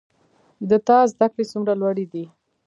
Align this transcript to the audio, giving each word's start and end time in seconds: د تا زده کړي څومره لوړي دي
د 0.69 0.71
تا 0.87 0.97
زده 1.11 1.27
کړي 1.31 1.43
څومره 1.51 1.73
لوړي 1.81 2.05
دي 2.13 2.25